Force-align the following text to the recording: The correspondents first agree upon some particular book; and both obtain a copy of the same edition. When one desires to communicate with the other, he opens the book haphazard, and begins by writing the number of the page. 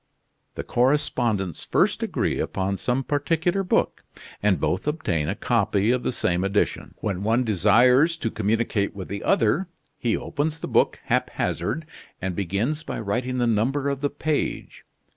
The 0.55 0.63
correspondents 0.63 1.63
first 1.63 2.01
agree 2.01 2.39
upon 2.39 2.77
some 2.77 3.03
particular 3.03 3.61
book; 3.61 4.03
and 4.41 4.59
both 4.59 4.87
obtain 4.87 5.29
a 5.29 5.35
copy 5.35 5.91
of 5.91 6.01
the 6.01 6.11
same 6.11 6.43
edition. 6.43 6.95
When 7.01 7.21
one 7.21 7.43
desires 7.43 8.17
to 8.17 8.31
communicate 8.31 8.95
with 8.95 9.09
the 9.09 9.23
other, 9.23 9.67
he 9.99 10.17
opens 10.17 10.59
the 10.59 10.67
book 10.67 10.99
haphazard, 11.05 11.85
and 12.19 12.35
begins 12.35 12.81
by 12.81 12.99
writing 12.99 13.37
the 13.37 13.45
number 13.45 13.89
of 13.89 14.01
the 14.01 14.09
page. 14.09 14.85